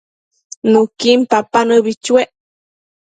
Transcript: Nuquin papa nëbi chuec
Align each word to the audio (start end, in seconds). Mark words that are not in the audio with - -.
Nuquin 0.71 1.19
papa 1.31 1.59
nëbi 1.67 1.91
chuec 2.03 2.29